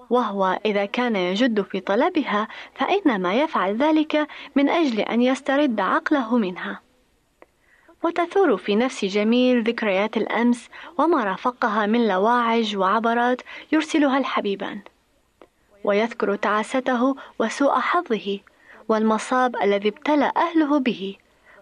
[0.10, 6.82] وهو إذا كان يجد في طلبها فإنما يفعل ذلك من أجل أن يسترد عقله منها.
[8.04, 13.42] وتثور في نفس جميل ذكريات الأمس وما رافقها من لواعج وعبرات
[13.72, 14.82] يرسلها الحبيبان.
[15.84, 18.40] ويذكر تعاسته وسوء حظه
[18.90, 21.16] والمصاب الذي ابتلى أهله به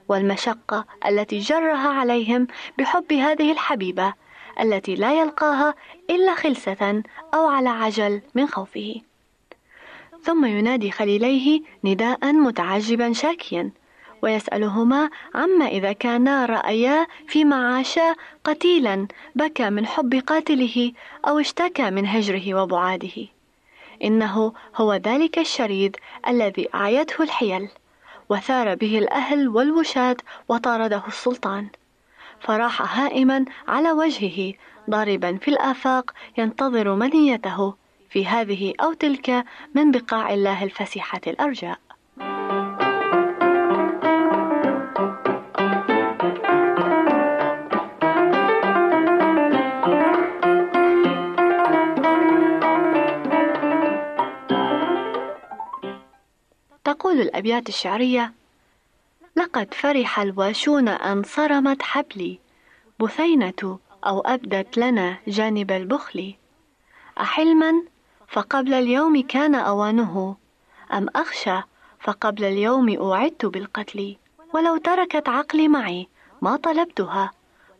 [0.09, 4.13] والمشقة التي جرها عليهم بحب هذه الحبيبة
[4.59, 5.75] التي لا يلقاها
[6.09, 9.01] إلا خلسة أو على عجل من خوفه.
[10.23, 13.71] ثم ينادي خليليه نداء متعجبا شاكيا
[14.21, 20.91] ويسألهما عما إذا كانا رأيا فيما عاشا قتيلا بكى من حب قاتله
[21.27, 23.27] أو اشتكى من هجره وبعاده.
[24.03, 25.97] إنه هو ذلك الشريد
[26.27, 27.69] الذي أعيته الحيل
[28.29, 30.17] وثار به الأهل والوشاة
[30.49, 31.67] وطارده السلطان.
[32.43, 34.53] فراح هائما على وجهه
[34.89, 37.73] ضاربا في الآفاق ينتظر منيته.
[38.09, 41.79] في هذه أو تلك من بقاع الله الفسيحة الأرجاء.
[56.83, 58.33] تقول الأبيات الشعرية
[59.35, 62.39] لقد فرح الواشون أن صرمت حبلي.
[62.99, 66.33] بثينة أو أبدت لنا جانب البخل.
[67.19, 67.83] أحلما
[68.27, 70.35] فقبل اليوم كان أوانه.
[70.93, 71.61] أم أخشى
[71.99, 74.15] فقبل اليوم أوعدت بالقتل.
[74.53, 76.07] ولو تركت عقلي معي
[76.41, 77.31] ما طلبتها.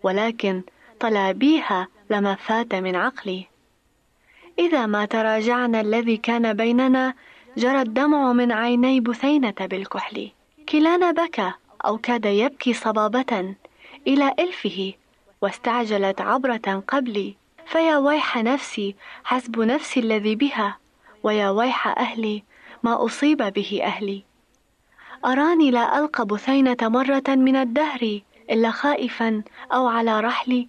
[0.03, 0.61] ولكن
[0.99, 3.47] طلابيها لما فات من عقلي.
[4.59, 7.13] إذا ما تراجعنا الذي كان بيننا
[7.57, 10.31] جرى الدمع من عيني بثينة بالكحل.
[10.69, 11.51] كلانا بكى
[11.85, 13.55] أو كاد يبكي صبابة
[14.07, 14.93] إلى إلفه
[15.41, 17.35] واستعجلت عبرة قبلي.
[17.65, 20.77] فيا ويح نفسي حسب نفسي الذي بها
[21.23, 22.43] ويا ويح أهلي
[22.83, 24.23] ما أصيب به أهلي.
[25.25, 28.19] أراني لا ألقى بثينة مرة من الدهر
[28.51, 29.43] إلا خائفا
[29.73, 30.67] أو على رحلي.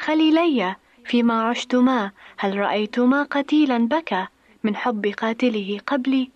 [0.00, 4.26] خليلي فيما عشتما هل رأيتما قتيلا بكى
[4.64, 6.30] من حب قاتله قبلي؟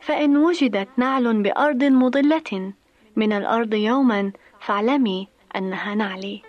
[0.00, 2.72] فإن وجدت نعل بأرض مضلة
[3.16, 6.42] من الأرض يوما فاعلمي أنها نعلي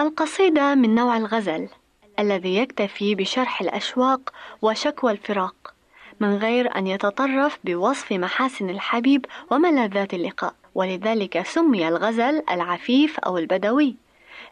[0.00, 1.68] القصيدة من نوع الغزل
[2.18, 4.32] الذي يكتفي بشرح الأشواق
[4.62, 5.74] وشكوى الفراق
[6.20, 10.54] من غير أن يتطرف بوصف محاسن الحبيب وملاذات اللقاء.
[10.74, 13.96] ولذلك سمي الغزل العفيف أو البدوي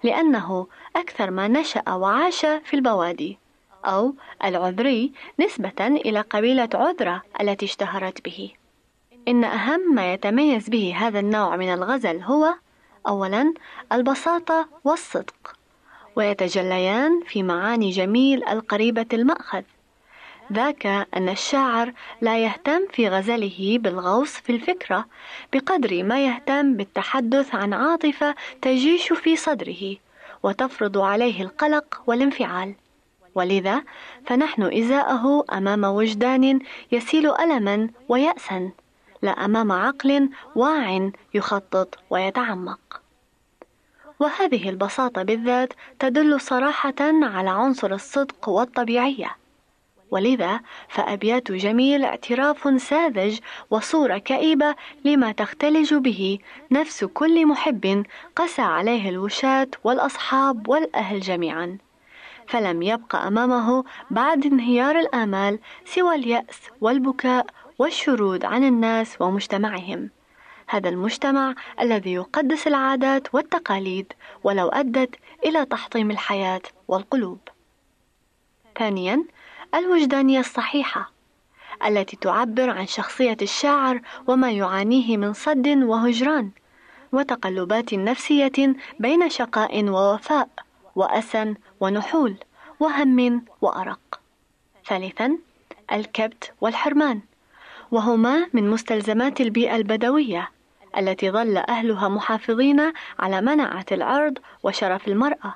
[0.02, 3.38] لأنه أكثر ما نشأ وعاش في البوادي
[3.84, 4.14] أو
[4.44, 8.50] العذري نسبة إلى قبيلة عذرة التي اشتهرت به.
[9.28, 12.54] إن أهم ما يتميز به هذا النوع من الغزل هو
[13.08, 13.54] أولا
[13.92, 15.56] البساطة والصدق
[16.16, 19.62] ويتجليان في معاني جميل القريبة المأخذ.
[20.52, 25.04] ذاك أن الشاعر لا يهتم في غزله بالغوص في الفكرة
[25.52, 29.96] بقدر ما يهتم بالتحدث عن عاطفة تجيش في صدره
[30.42, 32.74] وتفرض عليه القلق والانفعال.
[33.34, 33.82] ولذا
[34.26, 36.58] فنحن إزاءه أمام وجدان
[36.92, 38.70] يسيل ألما ويأسا
[39.22, 43.02] لا أمام عقل واع يخطط ويتعمق.
[44.20, 49.36] وهذه البساطة بالذات تدل صراحة على عنصر الصدق والطبيعية.
[50.10, 53.38] ولذا فأبيات جميل اعتراف ساذج
[53.70, 56.38] وصورة كئيبة لما تختلج به
[56.70, 58.04] نفس كل محب
[58.36, 61.78] قسى عليه الوشاة والأصحاب والأهل جميعا.
[62.48, 67.46] فلم يبق أمامه بعد انهيار الآمال سوى اليأس والبكاء
[67.78, 70.10] والشرود عن الناس ومجتمعهم.
[70.68, 74.12] هذا المجتمع الذي يقدس العادات والتقاليد
[74.44, 77.38] ولو أدت إلى تحطيم الحياة والقلوب.
[78.78, 79.24] ثانيا
[79.76, 81.10] الوجدانية الصحيحة
[81.86, 86.50] التي تعبر عن شخصية الشاعر وما يعانيه من صد وهجران
[87.12, 90.48] وتقلبات نفسية بين شقاء ووفاء
[90.94, 92.36] وأسى ونحول
[92.80, 94.20] وهم وأرق.
[94.86, 95.38] ثالثا
[95.92, 97.20] الكبت والحرمان
[97.90, 100.50] وهما من مستلزمات البيئة البدوية
[100.98, 105.54] التي ظل أهلها محافظين على منعة العرض وشرف المرأة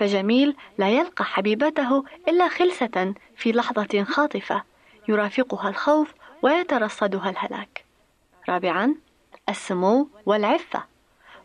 [0.00, 4.62] فجميل لا يلقى حبيبته إلا خلسة في لحظة خاطفة
[5.08, 7.84] يرافقها الخوف ويترصدها الهلاك.
[8.48, 8.94] رابعا
[9.48, 10.84] السمو والعفة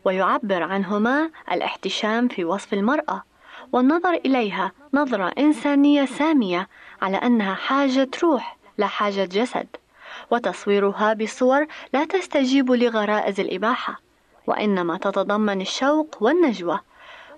[0.06, 3.24] ويعبر عنهما الاحتشام في وصف المرأة
[3.72, 6.68] والنظر إليها نظرة إنسانية سامية
[7.02, 9.68] على أنها حاجة روح لا حاجة جسد
[10.32, 14.00] وتصويرها بصور لا تستجيب لغرائز الإباحة
[14.48, 16.80] وإنما تتضمن الشوق والنجوى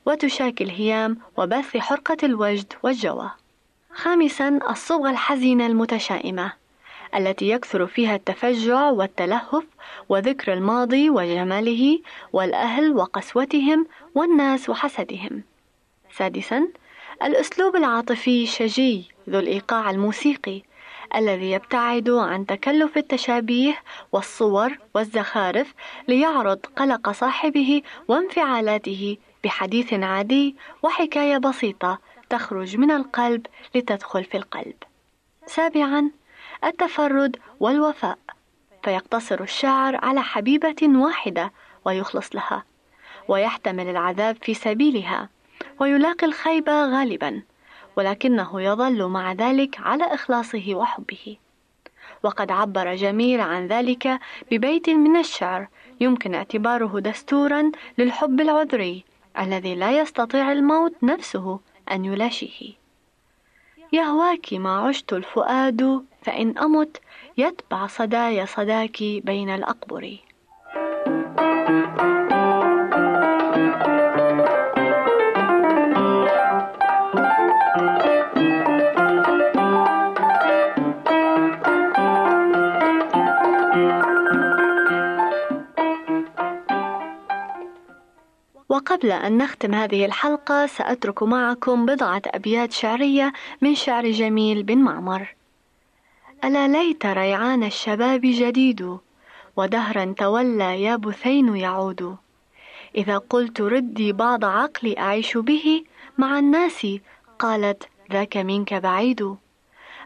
[0.08, 3.32] وتشاكل هيام وبث حرقة الوجد والجوى.
[3.92, 6.54] خامسا الصبغة الحزينة المتشائمة
[7.16, 9.64] التي يكثر فيها التفجع والتلهف
[10.10, 12.00] وذكر الماضي وجماله
[12.34, 15.44] والأهل وقسوتهم والناس وحسدهم.
[16.12, 16.68] سادسا
[17.24, 20.62] الأسلوب العاطفي الشجي ذو الإيقاع الموسيقي
[21.16, 23.78] الذي يبتعد عن تكلف التشابيه
[24.12, 25.74] والصور والزخارف
[26.08, 34.76] ليعرض قلق صاحبه وانفعالاته بحديث عادي وحكاية بسيطة تخرج من القلب لتدخل في القلب.
[35.46, 36.12] سابعا
[36.64, 38.18] التفرد والوفاء
[38.84, 41.52] فيقتصر الشاعر على حبيبة واحدة
[41.86, 42.64] ويخلص لها
[43.28, 45.30] ويحتمل العذاب في سبيلها
[45.80, 47.42] ويلاقي الخيبة غالبا
[47.96, 51.38] ولكنه يظل مع ذلك على إخلاصه وحبه
[52.24, 54.20] وقد عبر جميل عن ذلك
[54.52, 55.68] ببيت من الشعر
[56.02, 59.04] يمكن اعتباره دستورا للحب العذري
[59.40, 61.60] الذي لا يستطيع الموت نفسه
[61.92, 62.74] أن يلاشيه.
[63.94, 67.02] يهواك ما عشت الفؤاد فإن أمت
[67.38, 70.18] يتبع صدايا صداك بين الأقبر.
[88.78, 95.36] وقبل أن نختم هذه الحلقة سأترك معكم بضعة أبيات شعرية من شعر جميل بن معمر.
[96.44, 98.98] ألا ليت ريعان الشباب جديد
[99.56, 102.18] ودهرا تولى يا بثين يعود.
[102.96, 105.84] إذا قلت ردي بعض عقلي أعيش به
[106.18, 106.88] مع الناس
[107.40, 109.36] قالت ذاك منك بعيد.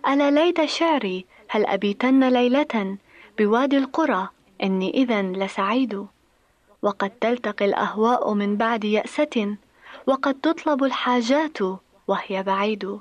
[0.08, 2.98] ألا ليت شعري هل أبيتن ليلة؟
[3.38, 4.28] بوادي القرى
[4.64, 6.08] إني إذا لسعيد.
[6.82, 9.56] وقد تلتقي الأهواء من بعد يأسة
[10.08, 11.58] وقد تطلب الحاجات
[12.08, 13.00] وهي بعيد.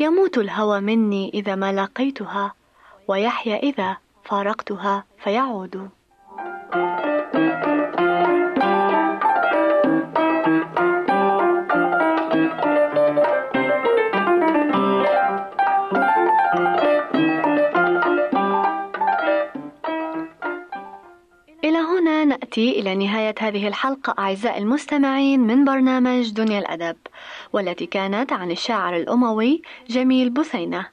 [0.00, 2.54] يموت الهوى مني إذا ما لقيتها
[3.08, 5.90] ويحيا إذا فارقتها فيعود.
[22.50, 26.96] نأتي إلى نهاية هذه الحلقة أعزائي المستمعين من برنامج دنيا الأدب
[27.52, 30.86] والتي كانت عن الشاعر الأموي جميل بثينة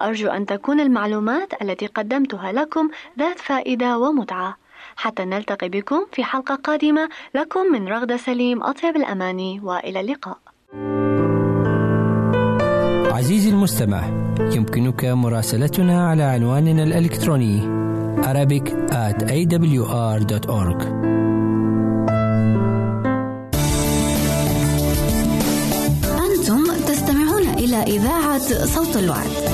[0.00, 4.56] أرجو أن تكون المعلومات التي قدمتها لكم ذات فائدة ومتعة.
[4.96, 10.38] حتى نلتقي بكم في حلقة قادمة لكم من رغدة سليم أطيب الأماني وإلى اللقاء.
[13.12, 14.02] عزيزي المستمع
[14.40, 17.83] يمكنك مراسلتنا على عنواننا الإلكتروني
[18.24, 20.80] Arabic at awr.org
[27.86, 29.53] إذاعة صوت الوعد.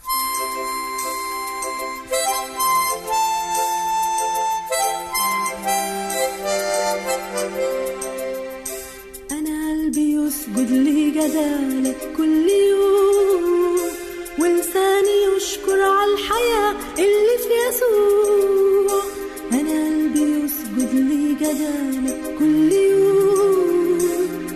[10.57, 13.79] يسجد لجدالك كل يوم.
[14.39, 19.01] ولساني يشكر على الحياة اللي في يسوع.
[19.53, 23.97] أنا قلبي يسجد لجدالك كل يوم.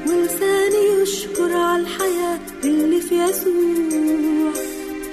[0.08, 4.52] ولساني يشكر على الحياة اللي في يسوع.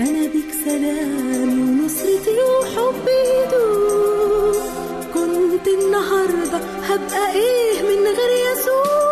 [0.01, 4.55] أنا بيك سلامي ونصرتي وحبي يدوم.
[5.15, 9.12] كنت النهاردة هبقى إيه من غير يسوع؟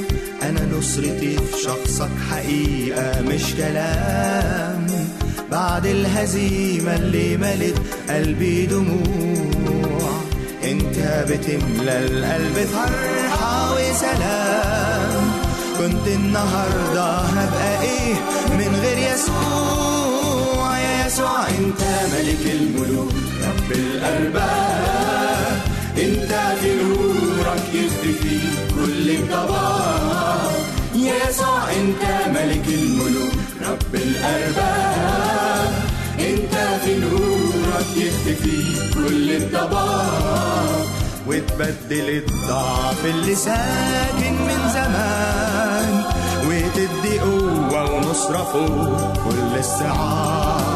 [0.81, 4.87] نصرتي في شخصك حقيقة مش كلام.
[5.51, 7.77] بعد الهزيمة اللي ملت
[8.09, 10.11] قلبي دموع.
[10.63, 15.31] انت بتملى القلب فرحة وسلام.
[15.77, 18.13] كنت النهاردة هبقى إيه
[18.49, 21.81] من غير يسوع؟ يا يسوع انت
[22.13, 23.11] ملك الملوك
[23.43, 25.61] رب الأرباب.
[25.97, 28.39] انت في نورك يختفي
[28.75, 30.70] كل الضباب.
[31.07, 33.33] يسوع انت ملك الملوك.
[33.69, 35.73] رب الأرباب
[36.19, 38.59] انت في نورك يختفي
[38.93, 40.85] كل الضباب.
[41.27, 46.03] وتبدل الضعف اللي ساكن من زمان
[46.45, 50.70] وتدي قوة ونصرة فوق كل الصعاب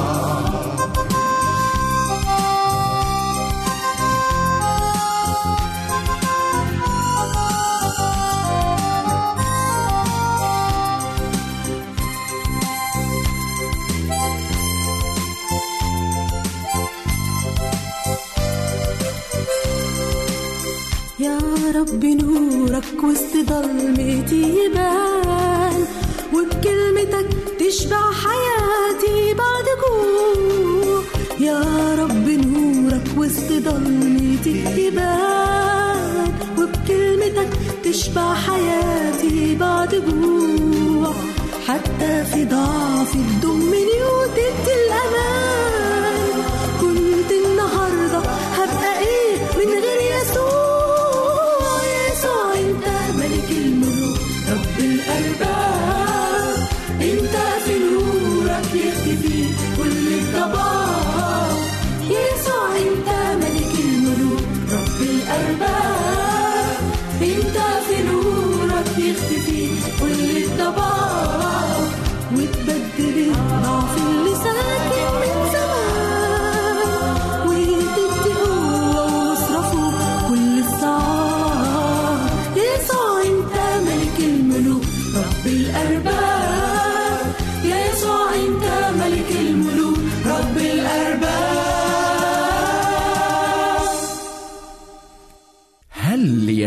[21.56, 25.86] يا رب نورك وسط ضلمتي يبان
[26.34, 27.28] وبكلمتك
[27.60, 31.02] تشبع حياتي بعد جوع
[31.40, 31.60] يا
[32.00, 37.50] رب نورك وسط ضلمتي يبان وبكلمتك
[37.84, 41.14] تشبع حياتي بعد جوع
[41.68, 45.55] حتى في ضعفي تضمني وتدي الأمان.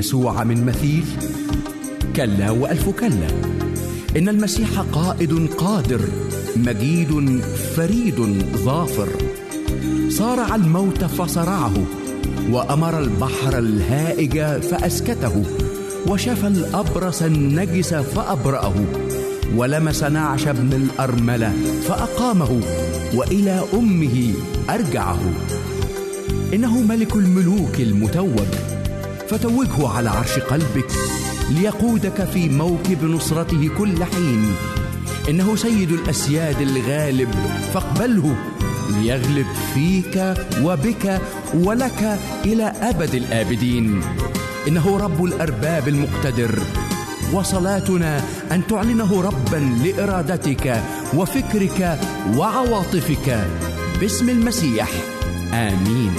[0.09, 1.05] ليسوع من مثيل.
[2.17, 3.29] كلا وألف كلا.
[4.17, 6.01] إن المسيح قائد قادر
[6.57, 7.41] مجيد
[7.77, 9.09] فريد ظافر.
[10.09, 11.73] صارع الموت فصرعه
[12.51, 15.45] وأمر البحر الهائج فأسكته.
[16.07, 18.75] وشفى الأبرص النجس فأبرأه.
[19.57, 21.53] ولمس نعش ابن الأرملة
[21.89, 22.61] فأقامه
[23.15, 24.33] وإلى أمه
[24.71, 25.21] أرجعه.
[26.55, 28.68] إنه ملك الملوك المتوج
[29.31, 30.91] فتوجه على عرش قلبك
[31.51, 34.55] ليقودك في موكب نصرته كل حين.
[35.29, 37.29] إنه سيد الأسياد الغالب
[37.75, 38.37] فاقبله
[38.91, 41.21] ليغلب فيك وبك
[41.55, 44.01] ولك إلى أبد الآبدين.
[44.69, 46.59] إنه رب الأرباب المقتدر
[47.33, 48.23] وصلاتنا
[48.53, 50.83] أن تعلنه ربا لإرادتك
[51.15, 51.99] وفكرك
[52.37, 53.47] وعواطفك.
[54.01, 54.89] باسم المسيح
[55.53, 56.15] آمين.